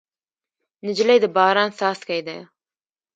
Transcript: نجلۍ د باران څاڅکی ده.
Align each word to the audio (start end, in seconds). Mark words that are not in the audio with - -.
نجلۍ 0.85 1.17
د 1.23 1.25
باران 1.35 1.69
څاڅکی 1.77 2.19
ده. 2.27 2.37